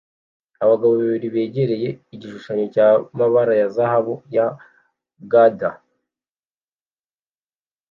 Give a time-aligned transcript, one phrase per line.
[0.63, 4.47] Abagabo babiri begereye igishusho cy'amabara ya zahabu ya
[5.31, 5.69] Gandhi